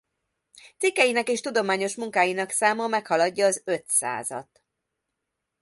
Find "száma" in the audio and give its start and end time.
2.49-2.87